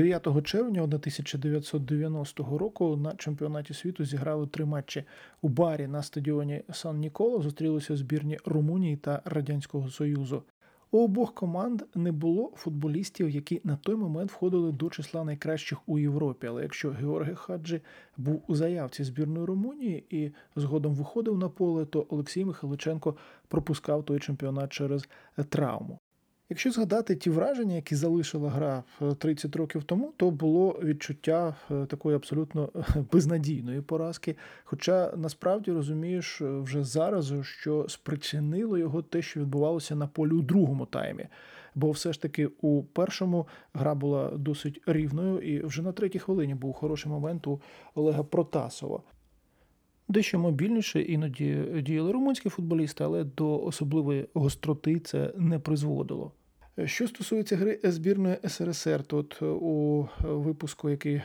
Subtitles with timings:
[0.00, 5.04] 9 червня 1990 року на чемпіонаті світу зіграли три матчі
[5.42, 7.42] у барі на стадіоні Сан Ніколо.
[7.42, 10.42] Зустрілися збірні Румунії та Радянського Союзу.
[10.90, 15.98] У обох команд не було футболістів, які на той момент входили до числа найкращих у
[15.98, 16.46] Європі.
[16.46, 17.80] Але якщо Георгій Хаджі
[18.16, 23.16] був у заявці збірної Румунії і згодом виходив на поле, то Олексій Михайличенко
[23.48, 25.08] пропускав той чемпіонат через
[25.48, 25.98] травму.
[26.50, 28.82] Якщо згадати ті враження, які залишила гра
[29.18, 32.68] 30 років тому, то було відчуття е, такої абсолютно
[33.12, 34.36] безнадійної поразки.
[34.64, 40.42] Хоча насправді розумієш е, вже зараз, що спричинило його те, що відбувалося на полі у
[40.42, 41.26] другому таймі.
[41.74, 46.54] Бо все ж таки у першому гра була досить рівною, і вже на третій хвилині
[46.54, 47.60] був хороший момент у
[47.94, 49.02] Олега Протасова.
[50.08, 56.32] Дещо мобільніше іноді діяли румунські футболісти, але до особливої гостроти це не призводило.
[56.84, 61.24] Що стосується гри збірної СРСР, то от е, у випуску, який, е,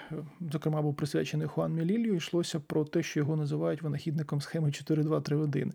[0.52, 5.72] зокрема, був присвячений Хуан Мілілью, йшлося про те, що його називають винахідником схеми 4-2-3-1.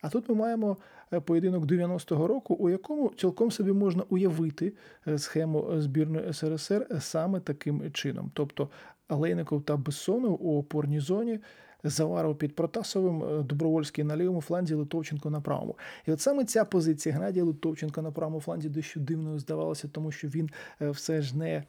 [0.00, 0.76] А тут ми маємо
[1.12, 4.72] е, поєдинок 90-го року, у якому цілком собі можна уявити
[5.16, 8.30] схему збірної СРСР саме таким чином.
[8.34, 8.68] Тобто
[9.08, 11.38] Алейников та Бессонов у опорній зоні.
[11.84, 15.76] Заваров під Протасовим, е, Добровольський на лівому фланзі, Литовченко на правому.
[16.06, 20.28] І от саме ця позиція Гнадія Литовченка на правому фланзі дещо дивною здавалося, тому що
[20.28, 20.50] він
[20.82, 21.62] е, все ж не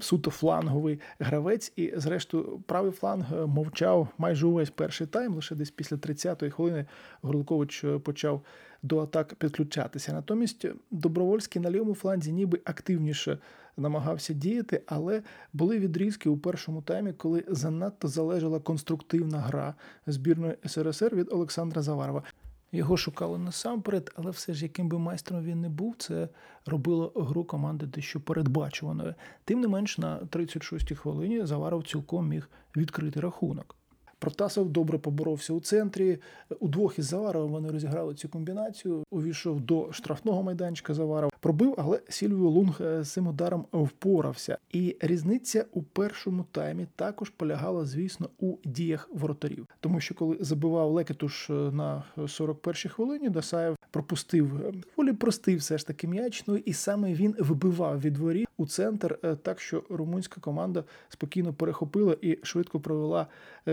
[0.00, 5.34] суто фланговий гравець, і, зрештою, правий фланг мовчав майже увесь перший тайм.
[5.34, 6.86] Лише десь після 30-ї хвилини
[7.22, 8.42] Горликович почав
[8.82, 10.12] до атак підключатися.
[10.12, 13.38] Натомість Добровольський на лівому фланзі ніби активніше
[13.76, 19.74] намагався діяти, але були відрізки у першому таймі, коли занадто залежала конструктивна гра
[20.06, 22.22] збірної СРСР від Олександра Заварова.
[22.76, 26.28] Його шукали насамперед, але все ж, яким би майстром він не був, це
[26.66, 29.14] робило гру команди дещо передбачуваною.
[29.44, 33.76] Тим не менш, на 36-й хвилині Заваров цілком міг відкрити рахунок.
[34.18, 36.18] Протасов добре поборовся у центрі.
[36.60, 39.04] Удвох із Заваровим вони розіграли цю комбінацію.
[39.10, 41.32] Увійшов до штрафного майданчика Заваров.
[41.40, 44.58] Пробив, але Сільвіо Лунг е, з цим ударом впорався.
[44.72, 49.66] І різниця у першому таймі також полягала, звісно, у діях воротарів.
[49.80, 55.78] Тому що коли забивав Лекетуш е, на 41-й хвилині, Дасаєв пропустив е, волі простий все
[55.78, 56.44] ж таки м'яч.
[56.46, 62.16] Ну і саме він вибивав від воріт у центр, так що румунська команда спокійно перехопила
[62.20, 63.26] і швидко провела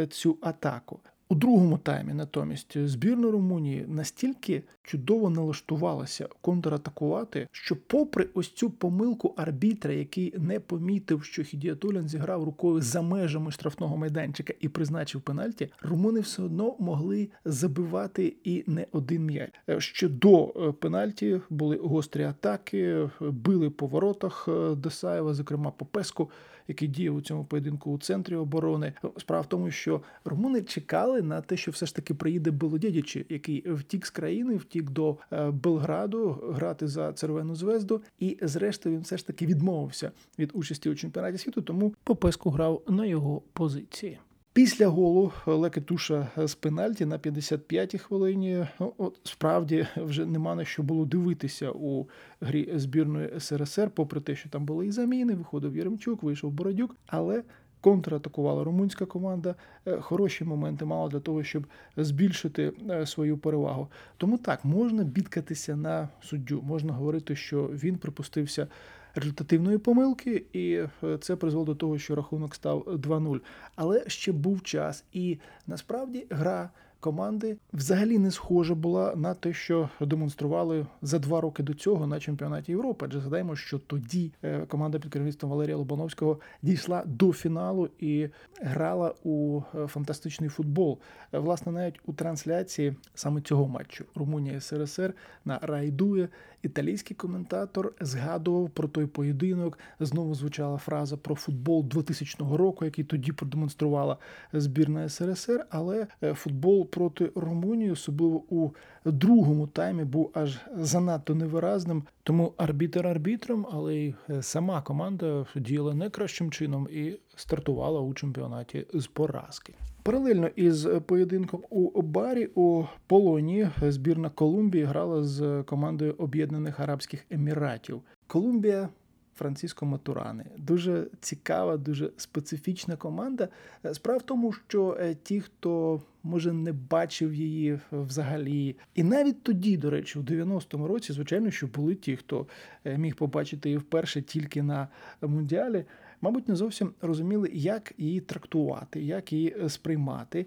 [0.09, 0.99] цю атаку.
[1.33, 9.33] У другому таймі натомість збірна Румунії настільки чудово налаштувалася контратакувати, що, попри ось цю помилку
[9.37, 15.69] арбітра, який не помітив, що Хідіатулян зіграв рукою за межами штрафного майданчика і призначив пенальті,
[15.81, 19.51] румуни все одно могли забивати і не один м'яч.
[19.77, 26.29] Ще до е, пенальті були гострі атаки, били по воротах е, Десаєва, зокрема по Песку,
[26.67, 28.93] який діяв у цьому поєдинку у центрі оборони.
[29.17, 33.71] Справа в тому, що румуни чекали на те, що все ж таки приїде Белодєдічі, який
[33.71, 39.17] втік з країни, втік до е, Белграду грати за Червону звезду, і зрештою він все
[39.17, 44.19] ж таки відмовився від участі у чемпіонаті світу, тому Попеску грав на його позиції.
[44.53, 48.67] Після голу Лекетуша з пенальті на 55-й хвилині.
[48.97, 52.07] От справді вже нема на що було дивитися у
[52.41, 55.35] грі збірної СРСР, попри те, що там були і заміни.
[55.35, 57.43] Виходив Єремчук, вийшов Бородюк, але
[57.83, 59.55] контратакувала румунська команда.
[59.85, 61.67] Е, хороші моменти мала для того, щоб
[61.97, 63.87] збільшити е, свою перевагу.
[64.17, 68.67] Тому так можна бідкатися на суддю, можна говорити, що він припустився.
[69.15, 70.73] Результативної помилки, і
[71.03, 73.39] е, це призвело до того, що рахунок став 2-0.
[73.75, 76.69] Але ще був час, і насправді гра
[77.03, 82.19] команди взагалі не схожа була на те, що демонстрували за два роки до цього на
[82.19, 83.05] чемпіонаті Європи.
[83.09, 88.29] Адже згадаємо, що тоді е, команда під керівництвом Валерія Лобановського дійшла до фіналу і
[88.61, 90.99] грала у е, фантастичний футбол.
[91.33, 95.13] Е, власне, навіть у трансляції саме цього матчу Румунія СРСР
[95.45, 96.29] на Райдує
[96.63, 99.79] італійський коментатор згадував про той поєдинок.
[99.99, 104.17] Знову звучала фраза про футбол 2000 року, який тоді продемонструвала
[104.53, 105.65] збірна СРСР.
[105.69, 108.71] Але футбол проти Румунії, особливо у
[109.05, 112.03] другому таймі, був аж занадто невиразним.
[112.23, 118.13] Тому арбітер арбітром, але й е, сама команда діяла не кращим чином і стартувала у
[118.13, 119.73] чемпіонаті з поразки.
[120.03, 128.01] Паралельно із поєдинком у барі у полоні збірна Колумбії грала з командою Об'єднаних Арабських Еміратів.
[128.27, 128.89] Колумбія
[129.35, 130.45] Франциско Матурани.
[130.57, 133.47] Дуже цікава, дуже специфічна команда.
[133.93, 139.77] Справа в тому, що е, ті, хто може не бачив її взагалі, і навіть тоді,
[139.77, 142.47] до речі, у 90-му році, звичайно, що були ті, хто
[142.85, 144.87] е, міг побачити її вперше тільки на
[145.21, 145.85] мундіалі,
[146.21, 150.45] мабуть, не зовсім розуміли, як її трактувати, як її е, сприймати.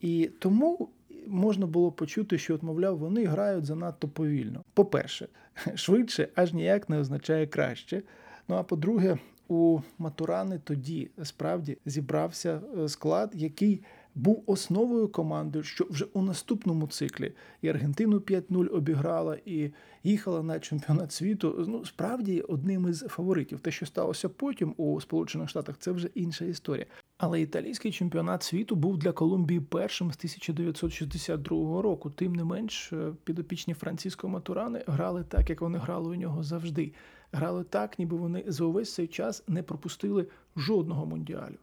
[0.00, 0.88] І тому
[1.28, 4.64] можна було почути, що, от, мовляв, вони грають занадто повільно.
[4.74, 5.28] По-перше,
[5.74, 8.02] швидше аж ніяк не означає краще.
[8.48, 9.18] Ну а по-друге,
[9.48, 13.82] у Матурани тоді справді зібрався е, склад, який
[14.14, 17.32] був основою команди, що вже у наступному циклі
[17.62, 19.70] і Аргентину 5-0 обіграла, і
[20.02, 21.64] їхала на чемпіонат світу.
[21.68, 23.60] Ну, справді одним із фаворитів.
[23.60, 26.86] Те, що сталося потім у Сполучених Штатах, це вже інша історія.
[27.18, 32.10] Але італійський чемпіонат світу був для Колумбії першим з 1962 року.
[32.10, 36.92] Тим не менш, е, підопічні Франциско Матурани грали так, як вони грали у нього завжди.
[37.32, 40.26] Грали так, ніби вони за увесь цей час не пропустили
[40.56, 41.56] жодного мундіалю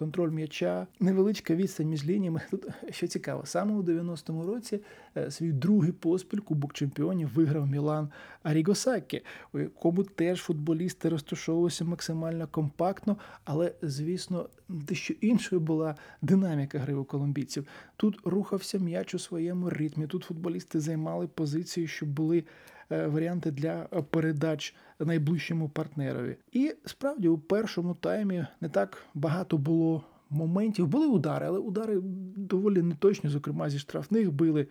[0.00, 2.40] контроль м'яча, невеличка відстань між лініями.
[2.50, 4.80] Тут що цікаво, саме у 90-му році
[5.16, 8.08] е, свій другий поспіль Кубок чемпіонів виграв Мілан
[8.42, 16.94] Арігосакі, у якому теж футболісти розташовувалися максимально компактно, але, звісно, дещо іншою була динаміка гри
[16.94, 17.66] у колумбійців.
[17.96, 20.06] Тут рухався м'яч у своєму ритмі.
[20.06, 22.44] Тут футболісти займали позиції, що були.
[22.92, 26.36] Е, варіанти для передач найближчому партнерові.
[26.52, 30.86] І справді у першому таймі не так багато було моментів.
[30.86, 32.00] Були удари, але удари
[32.36, 34.66] доволі неточні, зокрема зі штрафних били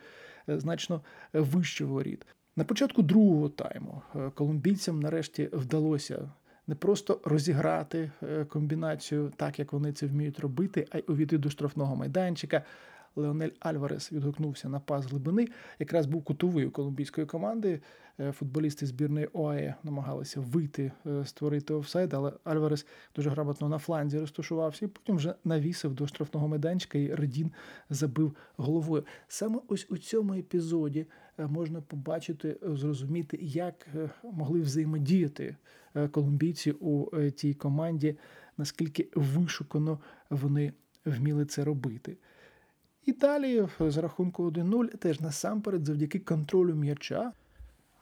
[0.50, 1.02] е, значно
[1.34, 2.26] вище воріт.
[2.56, 6.32] На початку другого тайму е, колумбійцям нарешті вдалося.
[6.68, 8.12] Не просто розіграти
[8.50, 12.64] комбінацію так, як вони це вміють робити, а й увійти до штрафного майданчика,
[13.20, 15.48] Леонель Альварес відгукнувся на пас глибини.
[15.80, 17.82] Якраз був кутовий у колумбійської команди.
[18.20, 22.86] Е, футболісти збірної ОАЕ намагалися вийти, е, створити офсайд, але Альварес
[23.16, 27.52] дуже грамотно на фланзі розташувався і потім вже навісив до штрафного майданчика, і Редін
[27.90, 29.06] забив головою.
[29.28, 31.06] Саме ось у цьому епізоді
[31.38, 33.88] е, можна побачити, зрозуміти, як
[34.24, 35.56] могли взаємодіяти
[36.12, 38.18] колумбійці у тій команді,
[38.58, 40.00] наскільки вишукано
[40.30, 40.74] вони
[41.06, 42.18] вміли це робити.
[43.06, 47.32] Італії з рахунку 1-0 теж насамперед завдяки контролю м'яча.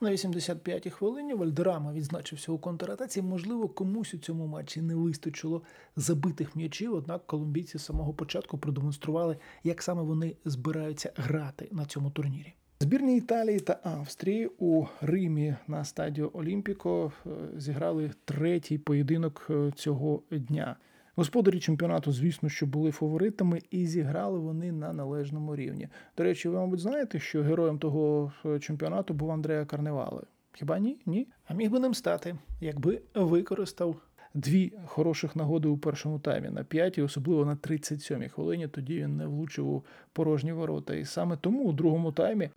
[0.01, 3.21] На 85-й хвилині Вальдерама відзначився у контратаці.
[3.21, 5.61] Можливо, комусь у цьому матчі не вистачило
[5.95, 12.11] забитих м'ячів, однак колумбійці з самого початку продемонстрували, як саме вони збираються грати на цьому
[12.11, 12.53] турнірі.
[12.79, 20.21] Збірні Італії та Австрії у Римі на стадіо Олімпіко е, зіграли третій поєдинок е, цього
[20.31, 20.75] дня.
[21.19, 25.87] Господарі чемпіонату, звісно, що були фаворитами, і зіграли вони на належному рівні.
[26.17, 30.21] До речі, ви, мабуть, знаєте, що героєм того е, чемпіонату був Андреа Карневале.
[30.53, 30.99] Хіба ні?
[31.05, 31.27] Ні?
[31.47, 33.95] А міг би ним стати, якби використав
[34.33, 38.67] дві хороших нагоди у першому таймі на п'ятій, особливо на 37-й хвилині.
[38.67, 39.83] Тоді він не влучив у
[40.13, 40.95] порожні ворота.
[40.95, 42.49] І саме тому у другому таймі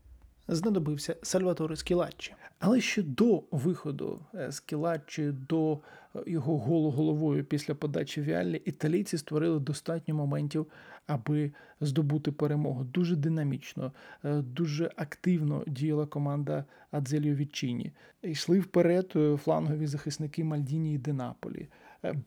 [0.54, 2.34] знадобився Сальваторе Скілаччі.
[2.58, 5.78] Але ще до виходу е, Скілаччі, до
[6.16, 10.66] е, його голу головою після подачі Віаллі, італійці створили достатньо моментів,
[11.06, 12.84] аби здобути перемогу.
[12.84, 13.92] Дуже динамічно,
[14.24, 17.92] е, дуже активно діяла команда Адзеліо Вічіні.
[18.22, 19.14] Йшли вперед
[19.44, 21.68] флангові захисники Мальдіні і Денаполі.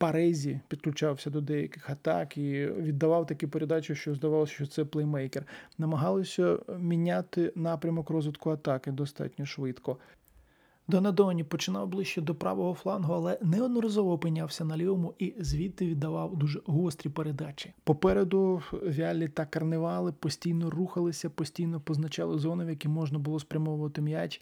[0.00, 5.46] Барезі підключався до деяких атак і віддавав такі передачі, що здавалося, що це плеймейкер.
[5.78, 9.98] Намагалися міняти напрямок розвитку атаки достатньо швидко.
[10.88, 16.60] Донадоні починав ближче до правого флангу, але неодноразово опинявся на лівому і звідти віддавав дуже
[16.66, 17.72] гострі передачі.
[17.84, 24.40] Попереду Віалі та карневали постійно рухалися, постійно позначали зони, в які можна було спрямовувати м'яч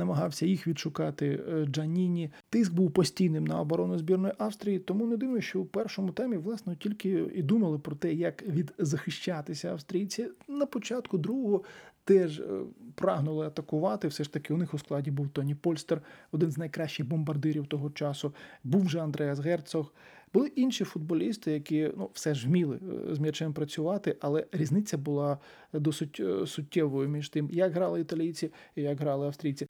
[0.00, 2.30] намагався їх відшукати е, Джаніні.
[2.50, 6.76] Тиск був постійним на оборону збірної Австрії, тому не дивно, що у першому темі власне
[6.76, 10.28] тільки і думали про те, як відзахищатися австрійці.
[10.48, 11.64] На початку другого
[12.04, 12.44] теж е,
[12.94, 14.08] прагнули атакувати.
[14.08, 16.02] Все ж таки, у них у складі був Тоні Польстер,
[16.32, 18.34] один з найкращих бомбардирів того часу.
[18.64, 19.92] Був же Андреас Герцог.
[20.32, 22.76] Були інші футболісти, які ну все ж вміли
[23.10, 25.38] е, з м'ячем працювати, але різниця була
[25.72, 29.66] досить суттєвою між тим, як грали італійці і як грали австрійці.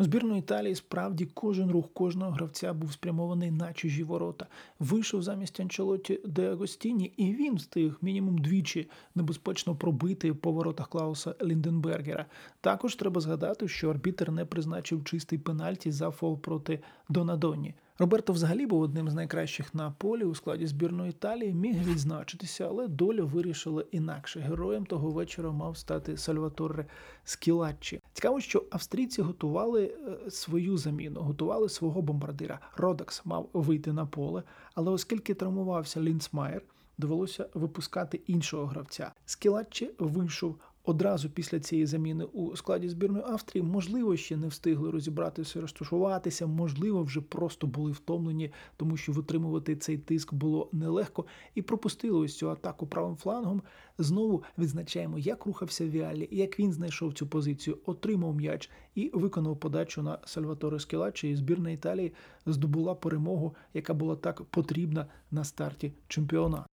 [0.00, 4.46] У збірної Італії справді кожен рух кожного гравця був спрямований на чужі ворота.
[4.78, 11.34] Вийшов замість Анчелоті де Агостіні, і він встиг мінімум двічі небезпечно пробити по воротах Клауса
[11.42, 12.26] Лінденбергера.
[12.60, 17.74] Також треба згадати, що арбітер не призначив чистий пенальті за фол проти Донадоні.
[18.00, 22.88] Роберто взагалі був одним з найкращих на полі у складі збірної Італії, міг відзначитися, але
[22.88, 24.40] доля вирішила інакше.
[24.40, 26.86] Героєм того вечора мав стати Сальваторе
[27.24, 28.00] Скілаччі.
[28.12, 32.60] Цікаво, що австрійці готували е, свою заміну, готували свого бомбардира.
[32.76, 34.42] Родакс мав вийти на поле,
[34.74, 36.62] але оскільки травмувався Лінцмайер,
[36.98, 39.12] довелося випускати іншого гравця.
[39.26, 40.56] Скілаччі вийшов
[40.90, 43.62] одразу після цієї заміни у складі збірної Австрії.
[43.62, 49.98] Можливо, ще не встигли розібратися, розташуватися, можливо, вже просто були втомлені, тому що витримувати цей
[49.98, 51.24] тиск було нелегко.
[51.54, 53.62] І пропустили ось цю атаку правим флангом.
[53.98, 60.02] Знову відзначаємо, як рухався Віалі, як він знайшов цю позицію, отримав м'яч і виконав подачу
[60.02, 61.30] на Сальваторе Скілаччі.
[61.30, 62.12] І збірна Італії
[62.46, 66.69] здобула перемогу, яка була так потрібна на старті чемпіонату.